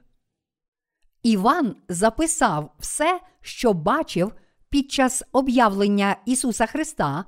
Іван 1.24 1.76
записав 1.90 2.72
все, 2.80 3.20
що 3.42 3.74
бачив 3.74 4.34
під 4.70 4.92
час 4.92 5.24
об'явлення 5.32 6.16
Ісуса 6.26 6.66
Христа, 6.66 7.26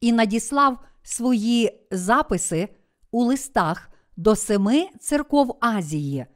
і 0.00 0.12
надіслав 0.12 0.78
свої 1.02 1.86
записи 1.90 2.68
у 3.10 3.24
листах 3.24 3.90
до 4.16 4.36
семи 4.36 4.88
церков 5.00 5.58
Азії. 5.60 6.26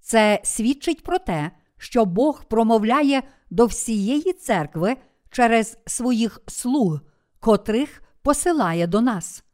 Це 0.00 0.40
свідчить 0.44 1.02
про 1.02 1.18
те, 1.18 1.50
що 1.78 2.04
Бог 2.04 2.44
промовляє 2.44 3.22
до 3.50 3.66
всієї 3.66 4.32
церкви 4.32 4.96
через 5.30 5.78
своїх 5.86 6.40
слуг, 6.46 7.00
котрих 7.40 8.02
посилає 8.22 8.86
до 8.86 9.00
нас. 9.00 9.44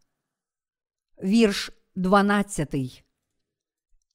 Вірш 1.25 1.71
12. 1.95 2.75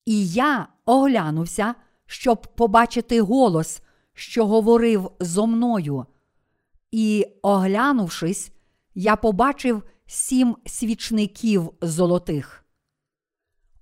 І 0.05 0.27
я 0.27 0.67
оглянувся, 0.85 1.75
щоб 2.07 2.47
побачити 2.55 3.21
голос, 3.21 3.81
що 4.13 4.47
говорив 4.47 5.11
зо 5.19 5.47
мною. 5.47 6.05
І, 6.91 7.27
оглянувшись, 7.41 8.51
я 8.95 9.15
побачив 9.15 9.83
сім 10.05 10.55
свічників 10.65 11.69
золотих. 11.81 12.65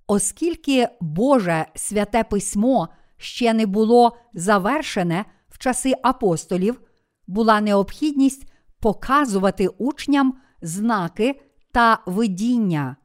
Оскільки 0.06 0.88
Боже 1.00 1.66
святе 1.74 2.24
письмо 2.24 2.88
ще 3.16 3.52
не 3.54 3.66
було 3.66 4.16
завершене 4.34 5.24
в 5.48 5.58
часи 5.58 5.94
апостолів, 6.02 6.80
була 7.26 7.60
необхідність 7.60 8.52
показувати 8.80 9.68
учням 9.68 10.34
знаки 10.62 11.40
та 11.72 11.98
видіння. 12.06 12.96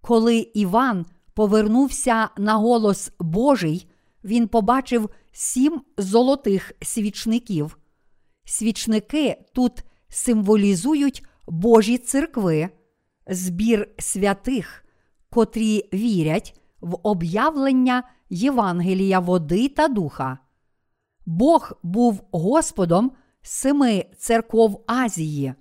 Коли 0.00 0.38
Іван 0.54 1.06
повернувся 1.34 2.28
на 2.38 2.54
голос 2.54 3.12
Божий, 3.20 3.89
він 4.24 4.48
побачив 4.48 5.10
сім 5.32 5.82
золотих 5.96 6.72
свічників. 6.82 7.78
Свічники 8.44 9.44
тут 9.52 9.84
символізують 10.08 11.24
Божі 11.48 11.98
церкви, 11.98 12.68
збір 13.26 13.88
святих, 13.98 14.84
котрі 15.30 15.88
вірять 15.92 16.60
в 16.80 16.98
об'явлення 17.02 18.02
Євангелія 18.30 19.20
води 19.20 19.68
та 19.68 19.88
духа. 19.88 20.38
Бог 21.26 21.72
був 21.82 22.22
Господом 22.32 23.12
семи 23.42 24.06
церков 24.18 24.84
Азії. 24.86 25.54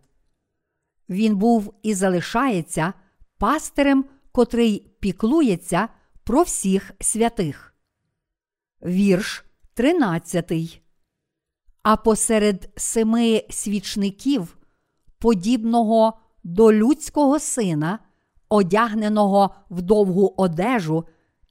Він 1.09 1.35
був 1.35 1.73
і 1.83 1.93
залишається 1.93 2.93
пастирем, 3.37 4.05
котрий 4.31 4.91
піклується 4.99 5.89
про 6.23 6.41
всіх 6.41 6.91
святих. 6.99 7.68
Вірш 8.85 9.45
13. 9.73 10.81
А 11.83 11.95
посеред 11.95 12.69
семи 12.75 13.43
свічників, 13.49 14.57
подібного 15.17 16.19
до 16.43 16.73
людського 16.73 17.39
сина, 17.39 17.99
одягненого 18.49 19.55
в 19.69 19.81
довгу 19.81 20.33
одежу 20.37 21.05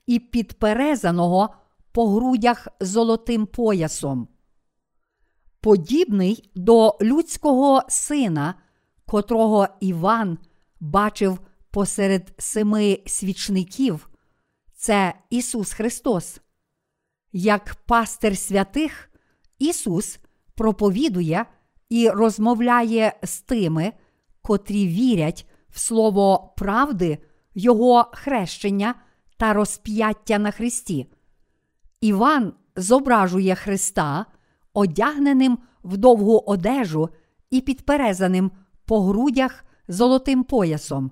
і 0.06 0.18
підперезаного 0.18 1.54
по 1.92 2.08
грудях 2.08 2.68
золотим 2.80 3.46
поясом. 3.46 4.28
Подібний 5.60 6.50
до 6.54 6.96
людського 7.00 7.82
сина, 7.88 8.54
котрого 9.06 9.68
Іван 9.80 10.38
бачив 10.80 11.40
посеред 11.70 12.34
семи 12.38 13.02
свічників, 13.06 14.10
це 14.74 15.14
Ісус 15.30 15.72
Христос. 15.72 16.40
Як 17.32 17.74
пастир 17.86 18.38
святих, 18.38 19.10
Ісус 19.58 20.18
проповідує 20.54 21.46
і 21.88 22.10
розмовляє 22.10 23.18
з 23.22 23.40
тими, 23.40 23.92
котрі 24.42 24.88
вірять 24.88 25.48
в 25.70 25.78
слово 25.78 26.54
правди, 26.56 27.18
Його 27.54 28.10
хрещення 28.12 28.94
та 29.36 29.52
розп'яття 29.52 30.38
на 30.38 30.50
Христі. 30.50 31.06
Іван 32.00 32.52
зображує 32.76 33.54
Христа, 33.54 34.26
одягненим 34.72 35.58
в 35.84 35.96
довгу 35.96 36.38
одежу 36.46 37.08
і 37.50 37.60
підперезаним 37.60 38.50
по 38.84 39.02
грудях 39.02 39.64
золотим 39.88 40.44
поясом. 40.44 41.10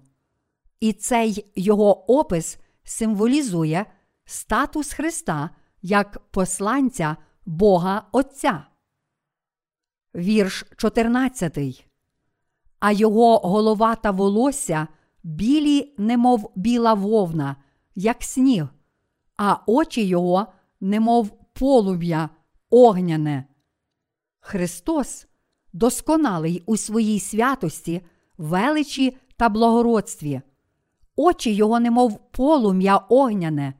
І 0.80 0.92
цей 0.92 1.52
його 1.56 2.12
опис 2.18 2.58
символізує 2.84 3.86
статус 4.24 4.92
Христа 4.92 5.50
як 5.86 6.18
посланця 6.30 7.16
Бога 7.44 8.06
Отця. 8.12 8.66
Вірш 10.14 10.64
14. 10.76 11.86
А 12.78 12.92
його 12.92 13.38
голова 13.38 13.94
та 13.94 14.10
волосся 14.10 14.88
білі, 15.22 15.94
немов 15.98 16.52
біла 16.56 16.94
вовна, 16.94 17.56
як 17.94 18.22
сніг, 18.22 18.66
а 19.36 19.56
очі 19.66 20.06
його, 20.06 20.46
немов 20.80 21.30
полум'я 21.52 22.28
огняне. 22.70 23.44
Христос, 24.40 25.26
досконалий 25.72 26.62
у 26.66 26.76
своїй 26.76 27.20
святості, 27.20 28.02
величі 28.38 29.16
та 29.36 29.48
благородстві. 29.48 30.40
Очі 31.16 31.52
його, 31.52 31.80
немов 31.80 32.30
полум'я 32.30 32.96
огняне. 32.96 33.74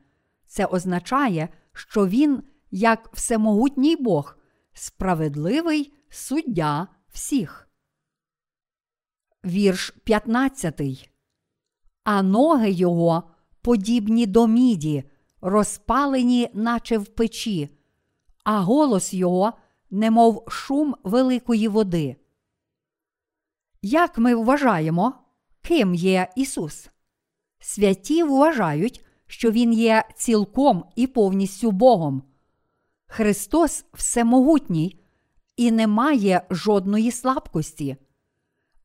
Це 0.47 0.67
означає, 0.67 1.49
що 1.77 2.07
Він, 2.07 2.43
як 2.71 3.11
всемогутній 3.13 3.97
Бог, 3.97 4.37
справедливий 4.73 5.93
суддя 6.09 6.89
всіх. 7.09 7.69
Вірш 9.45 9.91
15. 10.05 11.11
А 12.05 12.23
ноги 12.23 12.71
його 12.71 13.23
подібні 13.61 14.27
до 14.27 14.47
міді, 14.47 15.05
розпалені, 15.41 16.51
наче 16.55 16.99
в 16.99 17.07
печі, 17.07 17.69
а 18.45 18.61
голос 18.61 19.15
його, 19.15 19.53
немов 19.91 20.45
шум 20.49 20.95
великої 21.05 21.69
води. 21.69 22.17
Як 23.83 24.19
ми 24.19 24.35
вважаємо, 24.35 25.15
ким 25.63 25.95
є 25.95 26.33
Ісус? 26.37 26.89
Святі 27.59 28.23
вважають, 28.23 29.05
що 29.27 29.51
Він 29.51 29.73
є 29.73 30.05
цілком 30.15 30.85
і 30.97 31.07
повністю 31.07 31.71
Богом. 31.71 32.23
Христос 33.07 33.85
всемогутній 33.93 35.01
і 35.57 35.71
не 35.71 35.87
має 35.87 36.43
жодної 36.51 37.11
слабкості. 37.11 37.97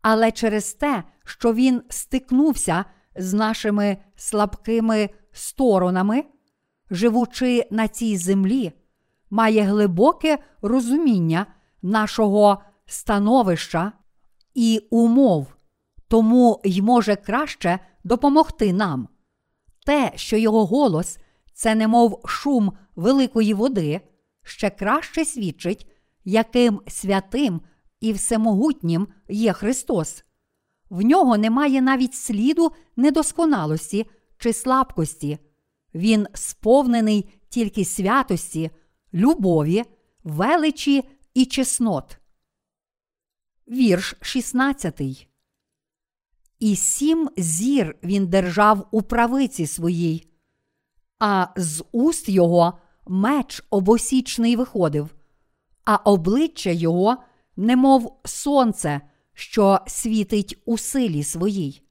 Але 0.02 0.32
через 0.32 0.74
те, 0.74 1.04
що 1.26 1.54
Він 1.54 1.82
стикнувся 1.90 2.86
з 3.16 3.34
нашими 3.34 3.98
слабкими 4.16 5.10
сторонами, 5.32 6.24
живучи 6.92 7.68
на 7.72 7.88
цій 7.88 8.18
землі, 8.18 8.72
має 9.30 9.62
глибоке 9.62 10.38
розуміння 10.62 11.46
нашого 11.82 12.62
становища 12.86 13.92
і 14.54 14.88
умов, 14.90 15.48
тому 16.08 16.62
й 16.64 16.82
може 16.82 17.16
краще 17.16 17.80
допомогти 18.04 18.74
нам. 18.74 19.08
Те, 19.86 20.12
що 20.16 20.38
його 20.38 20.66
голос 20.66 21.18
це 21.54 21.76
немов 21.76 22.22
шум 22.26 22.74
великої 22.96 23.54
води, 23.54 24.02
ще 24.44 24.70
краще 24.70 25.26
свідчить, 25.26 25.88
яким 26.26 26.82
святим 26.88 27.62
і 28.00 28.14
всемогутнім 28.14 29.08
є 29.30 29.54
Христос. 29.54 30.24
В 30.90 31.02
нього 31.02 31.38
немає 31.38 31.82
навіть 31.82 32.14
сліду 32.14 32.72
недосконалості 32.96 34.06
чи 34.38 34.54
слабкості. 34.54 35.38
Він 35.96 36.28
сповнений 36.34 37.30
тільки 37.50 37.86
святості, 37.86 38.72
любові, 39.14 39.84
величі 40.24 41.04
і 41.34 41.46
чеснот. 41.46 42.18
Вірш 43.68 44.16
16. 44.22 45.31
І 46.62 46.76
сім 46.76 47.30
зір 47.38 47.96
він 48.04 48.28
держав 48.28 48.88
у 48.92 49.02
правиці 49.02 49.68
своїй, 49.68 50.28
а 51.20 51.48
з 51.56 51.84
уст 51.92 52.30
його 52.30 52.74
меч 53.08 53.64
обосічний 53.70 54.56
виходив, 54.56 55.16
а 55.86 55.96
обличчя 55.96 56.70
його, 56.70 57.18
немов 57.56 58.20
сонце, 58.26 59.02
що 59.34 59.80
світить 59.88 60.62
у 60.66 60.78
силі 60.78 61.24
своїй. 61.24 61.82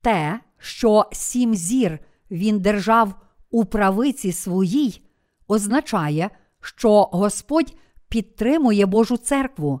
Те, 0.00 0.40
що 0.58 1.06
сім 1.12 1.54
зір 1.54 1.98
він 2.30 2.60
держав 2.60 3.14
у 3.50 3.64
правиці 3.64 4.32
своїй, 4.32 5.02
означає, 5.48 6.30
що 6.60 7.02
Господь 7.02 7.74
підтримує 8.08 8.86
Божу 8.86 9.16
церкву. 9.16 9.80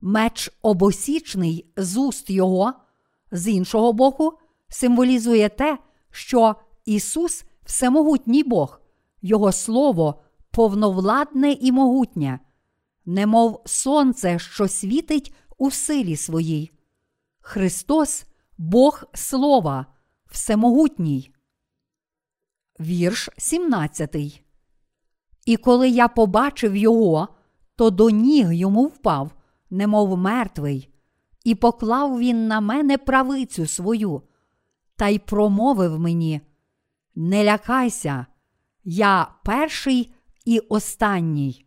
Меч 0.00 0.50
обосічний 0.62 1.72
з 1.76 1.96
уст 1.96 2.30
Його, 2.30 2.72
з 3.30 3.48
іншого 3.48 3.92
боку, 3.92 4.38
символізує 4.68 5.48
те, 5.48 5.78
що 6.10 6.56
Ісус 6.84 7.44
всемогутній 7.64 8.44
Бог, 8.44 8.80
Його 9.22 9.52
Слово 9.52 10.22
повновладне 10.50 11.52
і 11.52 11.72
могутнє, 11.72 12.40
немов 13.04 13.62
сонце, 13.66 14.38
що 14.38 14.68
світить 14.68 15.34
у 15.58 15.70
силі 15.70 16.16
своїй. 16.16 16.72
Христос 17.40 18.26
Бог 18.58 19.04
Слова, 19.14 19.86
Всемогутній. 20.26 21.30
Вірш 22.80 23.28
17. 23.36 24.16
І 25.46 25.56
коли 25.56 25.88
я 25.88 26.08
побачив 26.08 26.76
його, 26.76 27.28
то 27.76 27.90
до 27.90 28.10
ніг 28.10 28.52
йому 28.52 28.86
впав, 28.86 29.30
немов 29.70 30.18
мертвий, 30.18 30.90
і 31.44 31.54
поклав 31.54 32.18
він 32.18 32.48
на 32.48 32.60
мене 32.60 32.98
правицю 32.98 33.66
свою, 33.66 34.22
та 34.96 35.08
й 35.08 35.18
промовив 35.18 36.00
мені: 36.00 36.40
Не 37.14 37.44
лякайся, 37.44 38.26
я 38.84 39.28
перший 39.44 40.14
і 40.44 40.58
останній. 40.58 41.66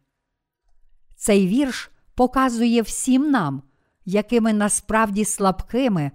Цей 1.16 1.48
вірш 1.48 1.92
показує 2.16 2.82
всім 2.82 3.32
нам, 3.32 3.64
якими 4.06 4.54
насправді 4.54 5.26
слабкими 5.26 6.12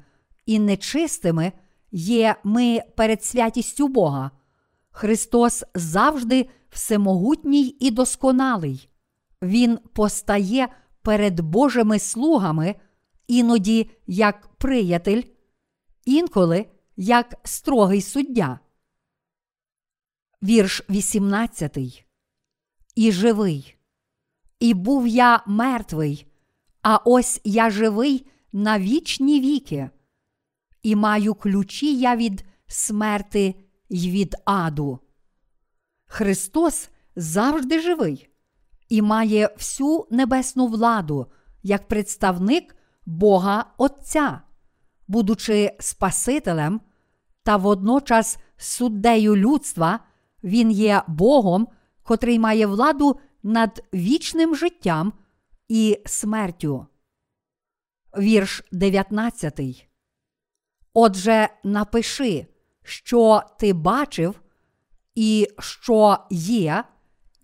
і 0.47 0.59
нечистими 0.59 1.53
є 1.93 2.37
ми 2.45 2.81
перед 2.97 3.25
святістю 3.25 3.89
Бога. 3.89 4.31
Христос 4.91 5.65
завжди 5.75 6.49
всемогутній 6.71 7.77
і 7.81 7.91
досконалий. 7.91 8.89
Він 9.43 9.79
постає 9.93 10.69
перед 11.05 11.41
Божими 11.41 11.99
слугами, 11.99 12.75
іноді 13.27 13.91
як 14.07 14.47
приятель, 14.47 15.23
інколи 16.05 16.67
як 16.97 17.35
строгий 17.45 18.03
суддя. 18.03 18.61
Вірш 20.43 20.83
18. 20.91 21.79
І 22.95 23.13
живий. 23.13 23.77
І 24.61 24.75
був 24.75 25.07
я 25.07 25.43
мертвий, 25.47 26.27
а 26.83 26.97
ось 26.97 27.41
я 27.45 27.71
живий 27.71 28.27
на 28.53 28.79
вічні 28.79 29.41
віки, 29.41 29.91
і 30.83 30.97
маю 30.97 31.35
ключі 31.35 31.99
я 31.99 32.17
від 32.17 32.45
смерти 32.67 33.55
й 33.89 34.11
від 34.11 34.37
аду. 34.45 34.99
Христос 36.07 36.91
завжди 37.17 37.81
живий 37.81 38.34
і 38.95 39.03
має 39.03 39.51
всю 39.57 40.07
небесну 40.11 40.67
владу 40.67 41.27
як 41.63 41.89
представник 41.89 42.77
Бога 43.07 43.65
Отця, 43.79 44.41
будучи 45.09 45.77
Спасителем 45.81 46.81
та 47.43 47.57
водночас 47.57 48.39
суддею 48.57 49.37
людства, 49.37 50.01
Він 50.45 50.71
є 50.71 51.03
Богом, 51.09 51.69
котрий 52.03 52.39
має 52.39 52.67
владу 52.67 53.21
над 53.43 53.85
вічним 53.95 54.57
життям 54.57 55.13
і 55.69 56.03
смертю. 56.07 56.87
Вірш 58.19 58.65
19. 58.73 59.89
Отже, 60.93 61.49
напиши, 61.65 62.47
що 62.83 63.43
ти 63.59 63.73
бачив, 63.73 64.41
і 65.15 65.49
що 65.59 66.19
є, 66.31 66.85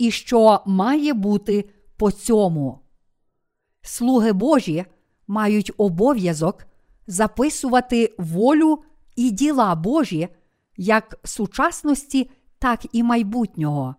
і 0.01 0.11
що 0.11 0.61
має 0.67 1.13
бути 1.13 1.71
по 1.97 2.11
цьому. 2.11 2.79
Слуги 3.83 4.33
Божі 4.33 4.85
мають 5.27 5.73
обов'язок 5.77 6.67
записувати 7.07 8.15
волю 8.19 8.83
і 9.17 9.31
діла 9.31 9.75
Божі 9.75 10.29
як 10.77 11.21
сучасності, 11.25 12.31
так 12.59 12.81
і 12.93 13.03
майбутнього. 13.03 13.95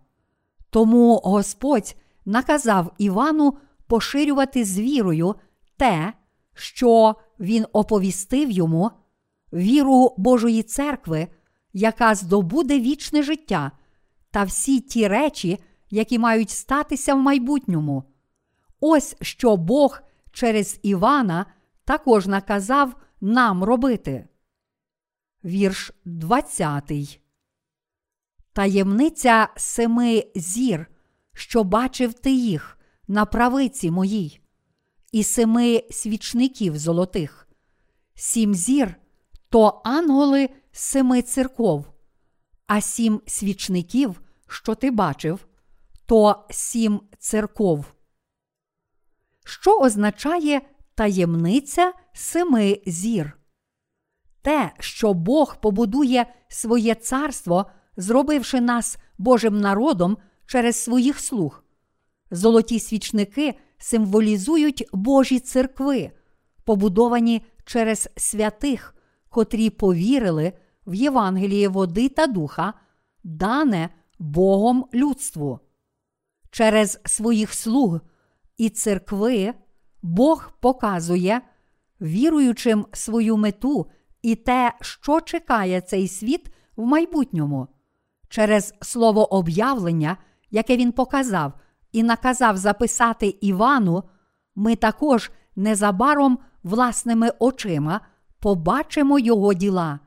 Тому 0.70 1.20
Господь 1.24 1.96
наказав 2.24 2.92
Івану 2.98 3.56
поширювати 3.86 4.64
з 4.64 4.78
вірою 4.78 5.34
те, 5.76 6.12
що 6.54 7.14
він 7.40 7.66
оповістив 7.72 8.50
йому, 8.50 8.90
віру 9.52 10.14
Божої 10.18 10.62
церкви, 10.62 11.28
яка 11.72 12.14
здобуде 12.14 12.80
вічне 12.80 13.22
життя, 13.22 13.72
та 14.30 14.44
всі 14.44 14.80
ті 14.80 15.08
речі, 15.08 15.58
які 15.92 16.18
мають 16.18 16.50
статися 16.50 17.14
в 17.14 17.18
майбутньому. 17.18 18.04
Ось 18.80 19.16
що 19.20 19.56
Бог 19.56 20.00
через 20.32 20.80
Івана 20.82 21.46
також 21.84 22.26
наказав 22.26 22.94
нам 23.20 23.64
робити. 23.64 24.28
Вірш 25.44 25.92
20. 26.04 27.20
Таємниця 28.52 29.48
семи 29.56 30.24
зір, 30.34 30.86
що 31.34 31.64
бачив 31.64 32.14
ти 32.14 32.30
їх 32.30 32.78
на 33.08 33.24
правиці 33.24 33.90
моїй, 33.90 34.40
і 35.12 35.24
семи 35.24 35.82
свічників 35.90 36.78
золотих. 36.78 37.48
Сім 38.14 38.54
зір 38.54 38.96
то 39.48 39.82
анголи 39.84 40.50
семи 40.72 41.22
церков, 41.22 41.86
а 42.66 42.80
сім 42.80 43.20
свічників, 43.26 44.20
що 44.46 44.74
ти 44.74 44.90
бачив, 44.90 45.46
то 46.06 46.46
сім 46.50 47.00
церков. 47.18 47.84
Що 49.44 49.78
означає 49.78 50.60
таємниця 50.94 51.92
семи 52.12 52.82
зір? 52.86 53.38
Те, 54.42 54.72
що 54.78 55.14
Бог 55.14 55.56
побудує 55.60 56.26
своє 56.48 56.94
царство, 56.94 57.66
зробивши 57.96 58.60
нас 58.60 58.98
Божим 59.18 59.60
народом 59.60 60.16
через 60.46 60.76
своїх 60.76 61.20
слуг. 61.20 61.64
Золоті 62.30 62.80
свічники 62.80 63.54
символізують 63.78 64.88
Божі 64.92 65.40
церкви, 65.40 66.10
побудовані 66.64 67.46
через 67.64 68.08
святих, 68.16 68.94
котрі 69.28 69.70
повірили 69.70 70.52
в 70.86 70.94
Євангеліє 70.94 71.68
води 71.68 72.08
та 72.08 72.26
духа, 72.26 72.74
дане 73.24 73.88
Богом 74.18 74.86
людству. 74.94 75.60
Через 76.52 77.00
своїх 77.04 77.54
слуг 77.54 78.00
і 78.56 78.70
церкви 78.70 79.54
Бог 80.02 80.52
показує 80.60 81.40
віруючим 82.00 82.86
свою 82.92 83.36
мету 83.36 83.86
і 84.22 84.34
те, 84.34 84.72
що 84.80 85.20
чекає 85.20 85.80
цей 85.80 86.08
світ 86.08 86.52
в 86.76 86.86
майбутньому. 86.86 87.68
Через 88.28 88.74
слово 88.82 89.34
об'явлення, 89.34 90.16
яке 90.50 90.76
він 90.76 90.92
показав 90.92 91.52
і 91.92 92.02
наказав 92.02 92.56
записати 92.56 93.38
Івану, 93.40 94.02
ми 94.54 94.76
також 94.76 95.30
незабаром 95.56 96.38
власними 96.62 97.32
очима 97.38 98.00
побачимо 98.40 99.18
його 99.18 99.54
діла. 99.54 100.00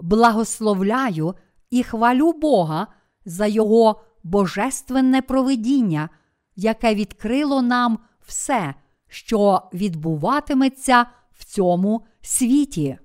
Благословляю 0.00 1.34
і 1.70 1.82
хвалю 1.82 2.32
Бога 2.32 2.86
за 3.24 3.46
Його 3.46 4.00
божественне 4.22 5.22
провидіння, 5.22 6.08
яке 6.56 6.94
відкрило 6.94 7.62
нам 7.62 7.98
все, 8.26 8.74
що 9.08 9.62
відбуватиметься 9.74 11.06
в 11.32 11.44
цьому 11.44 12.06
світі. 12.20 12.98